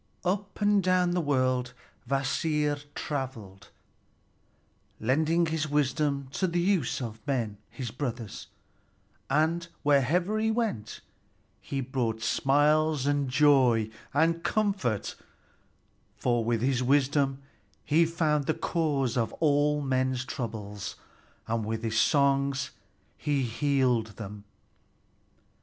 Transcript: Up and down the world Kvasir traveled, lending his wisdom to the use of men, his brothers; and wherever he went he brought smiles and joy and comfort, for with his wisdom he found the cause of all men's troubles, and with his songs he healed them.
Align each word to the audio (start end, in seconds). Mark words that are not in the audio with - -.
Up 0.25 0.59
and 0.59 0.81
down 0.81 1.11
the 1.11 1.21
world 1.21 1.73
Kvasir 2.09 2.85
traveled, 2.95 3.69
lending 4.99 5.45
his 5.45 5.67
wisdom 5.69 6.27
to 6.31 6.47
the 6.47 6.59
use 6.59 7.01
of 7.01 7.19
men, 7.27 7.57
his 7.69 7.91
brothers; 7.91 8.47
and 9.29 9.67
wherever 9.83 10.39
he 10.39 10.49
went 10.49 11.01
he 11.61 11.81
brought 11.81 12.23
smiles 12.23 13.05
and 13.05 13.29
joy 13.29 13.91
and 14.11 14.43
comfort, 14.43 15.13
for 16.17 16.43
with 16.43 16.63
his 16.63 16.81
wisdom 16.81 17.37
he 17.85 18.03
found 18.03 18.47
the 18.47 18.55
cause 18.55 19.15
of 19.15 19.31
all 19.33 19.81
men's 19.83 20.25
troubles, 20.25 20.95
and 21.47 21.63
with 21.63 21.83
his 21.83 22.01
songs 22.01 22.71
he 23.19 23.43
healed 23.43 24.07
them. 24.17 24.45